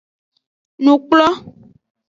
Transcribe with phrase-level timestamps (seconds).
[0.83, 1.27] Nukplo.